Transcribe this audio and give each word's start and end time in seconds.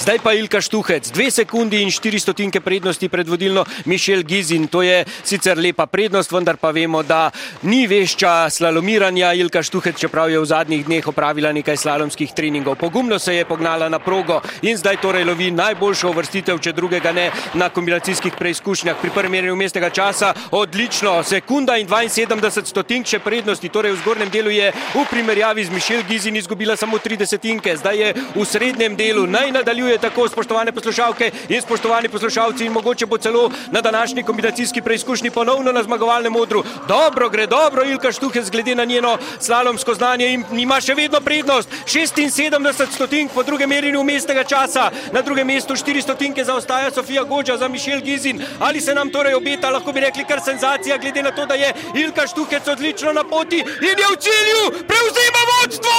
Zdaj 0.00 0.18
pa 0.24 0.32
Ilka 0.32 0.64
Štuhec, 0.64 1.12
dve 1.12 1.28
sekundi 1.28 1.82
in 1.84 1.90
štiri 1.92 2.16
stotinke 2.16 2.62
prednosti 2.64 3.04
pred 3.12 3.28
vodilno 3.28 3.66
Mišel 3.84 4.22
Gizin. 4.24 4.64
To 4.72 4.80
je 4.80 5.04
sicer 5.04 5.58
lepa 5.60 5.84
prednost, 5.86 6.32
vendar 6.32 6.56
pa 6.56 6.70
vemo, 6.72 7.02
da 7.04 7.28
ni 7.68 7.84
vešča 7.84 8.48
slalomiranja. 8.48 9.34
Ilka 9.36 9.60
Štuhec, 9.60 10.00
čeprav 10.00 10.32
je 10.32 10.40
v 10.40 10.48
zadnjih 10.48 10.86
dneh 10.88 11.04
opravila 11.04 11.52
nekaj 11.52 11.76
slalomskih 11.76 12.32
treningov. 12.32 12.78
Pogumno 12.80 13.18
se 13.20 13.34
je 13.34 13.44
pognala 13.44 13.90
na 13.92 13.98
progo 14.00 14.40
in 14.64 14.78
zdaj 14.80 15.02
torej 15.04 15.26
lovi 15.28 15.50
najboljšo 15.52 16.14
uvrstitev, 16.14 16.62
če 16.64 16.72
drugega 16.72 17.12
ne, 17.12 17.28
na 17.52 17.68
kombinacijskih 17.68 18.40
preizkušnjah. 18.40 18.96
Pri 19.02 19.12
prvem 19.12 19.36
merjenju 19.36 19.56
mestnega 19.60 19.92
časa 19.92 20.32
odlično, 20.56 21.20
sekunda 21.28 21.76
in 21.76 21.84
72 21.84 22.64
stotink 22.72 23.04
še 23.04 23.20
prednosti, 23.20 23.68
torej 23.68 23.92
v 23.98 24.00
zgornjem 24.00 24.32
delu 24.32 24.56
je 24.56 24.72
v 24.96 25.04
primerjavi 25.12 25.68
z 25.68 25.76
Mišel 25.76 26.08
Gizin 26.08 26.40
izgubila 26.40 26.72
samo 26.80 26.96
30 26.96 27.36
tinke. 27.36 27.76
Zdaj 27.76 28.00
je 28.00 28.16
v 28.32 28.48
srednjem 28.48 28.96
delu. 28.96 29.28
Naj 29.28 29.52
nadaljuje 29.60 29.89
tako, 29.98 30.28
spoštovane 30.28 30.72
poslušalke 30.72 31.30
in 31.48 31.62
spoštovani 31.62 32.08
poslušalci, 32.08 32.66
in 32.66 32.72
mogoče 32.72 33.06
bo 33.06 33.18
celo 33.18 33.50
na 33.70 33.80
današnji 33.80 34.22
kombinacijski 34.22 34.82
preizkušnji 34.82 35.30
ponovno 35.30 35.72
na 35.72 35.82
zmagovalnem 35.82 36.32
modru. 36.32 36.64
Dobro 36.88 37.28
gre, 37.28 37.46
dobro 37.46 37.84
Ilka 37.84 38.12
Štuhec 38.12 38.50
glede 38.50 38.74
na 38.74 38.84
njeno 38.84 39.18
slalomsko 39.40 39.94
znanje 39.94 40.28
in 40.28 40.44
ima 40.58 40.80
še 40.80 40.94
vedno 40.94 41.20
prednost. 41.20 41.68
76 41.86 42.94
stotink 42.94 43.32
po 43.32 43.42
drugem 43.42 43.68
merjenju 43.68 44.02
mestnega 44.04 44.44
časa. 44.44 44.90
Na 45.12 45.22
drugem 45.22 45.46
mestu 45.46 45.74
4 45.74 46.02
stotinke 46.02 46.44
zaostaja 46.44 46.90
Sofija 46.90 47.24
Gođa 47.24 47.56
za 47.56 47.68
Mišel 47.68 48.00
Gizin. 48.00 48.42
Ali 48.58 48.80
se 48.80 48.94
nam 48.94 49.10
torej 49.10 49.34
obeta, 49.34 49.70
lahko 49.70 49.92
bi 49.92 50.00
rekli, 50.00 50.24
kar 50.24 50.40
senzacija, 50.44 50.98
glede 50.98 51.22
na 51.22 51.30
to, 51.30 51.46
da 51.46 51.54
je 51.54 51.72
Ilka 51.94 52.26
Štuhec 52.26 52.68
odlično 52.68 53.12
na 53.12 53.24
poti 53.24 53.58
in 53.58 53.98
je 54.02 54.06
v 54.12 54.16
cilju, 54.26 54.84
prevzema 54.88 55.42
vodstvo! 55.50 55.96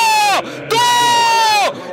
To! 0.70 0.86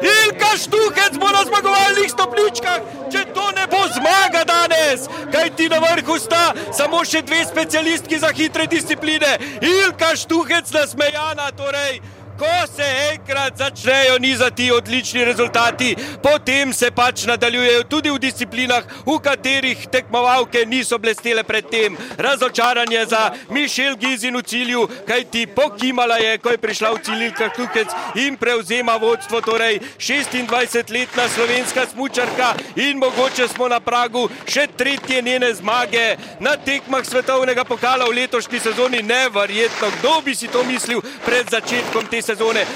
Ilka 0.03 0.57
Štuhec 0.57 1.19
bo 1.19 1.29
na 1.29 1.45
zmagovalnih 1.45 2.08
stopničkah, 2.19 2.81
če 3.15 3.25
to 3.35 3.47
ne 3.55 3.65
bo 3.71 3.81
zmaga 3.95 4.43
danes, 4.49 5.07
kaj 5.31 5.51
ti 5.57 5.69
na 5.71 5.79
vrhu 5.79 6.19
sta 6.19 6.51
samo 6.75 7.05
še 7.07 7.23
dve 7.23 7.45
specialistki 7.47 8.19
za 8.19 8.33
hitre 8.35 8.67
discipline. 8.67 9.39
Ilka 9.63 10.17
Štuhec 10.19 10.73
nasmejana, 10.75 11.53
torej. 11.55 12.03
Ko 12.39 12.47
se 12.77 12.85
enkrat 13.13 13.59
začnejo 13.59 14.19
nizati 14.19 14.71
odlični 14.73 15.25
rezultati, 15.25 15.97
potem 16.23 16.73
se 16.73 16.91
pač 16.91 17.25
nadaljujejo 17.27 17.83
tudi 17.91 18.11
v 18.11 18.19
disciplinah, 18.23 18.85
v 19.07 19.17
katerih 19.19 19.89
tekmovalke 19.91 20.63
niso 20.67 20.99
blestele 20.99 21.43
predtem. 21.43 21.97
Razočaranje 22.19 23.07
za 23.07 23.23
Mišel 23.51 23.97
Gizin 23.97 24.39
v 24.39 24.43
cilju, 24.43 24.85
kaj 25.09 25.25
ti 25.33 25.47
pokimala 25.47 26.21
je, 26.23 26.37
ko 26.39 26.55
je 26.55 26.61
prišla 26.63 26.93
v 26.95 27.03
cilj 27.03 27.25
Ilka 27.27 27.49
Štuhec 27.51 27.97
in 28.15 28.37
prevzema 28.39 28.95
vodstvo, 29.03 29.41
torej 29.43 29.81
26-letna 29.99 31.27
slovenska 31.35 31.89
smučarka 31.91 32.55
in 32.77 33.03
mogoče 33.03 33.49
smo 33.49 33.67
na 33.69 33.81
pragu 33.81 34.29
še 34.47 34.69
tretje 34.79 35.23
njene 35.23 35.51
zmage 35.59 36.15
na 36.39 36.55
tekmah 36.55 37.03
svetovnega 37.03 37.65
pokala 37.65 38.07
v 38.07 38.23
letošnji 38.23 38.63
sezoni. 38.63 39.03
Neverjetno, 39.03 39.91
kdo 39.99 40.21
bi 40.23 40.39
si 40.39 40.47
to 40.47 40.63
mislil 40.63 41.03
pred 41.27 41.51
začetkom 41.51 42.07
te 42.07 42.23
sezone. 42.23 42.28
der 42.29 42.37
Zone. 42.37 42.67